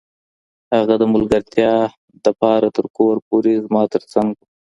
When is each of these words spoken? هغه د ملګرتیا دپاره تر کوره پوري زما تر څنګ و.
هغه 0.75 0.95
د 1.01 1.03
ملګرتیا 1.13 1.73
دپاره 2.25 2.67
تر 2.75 2.85
کوره 2.95 3.21
پوري 3.27 3.53
زما 3.65 3.83
تر 3.93 4.03
څنګ 4.13 4.29
و. 4.37 4.41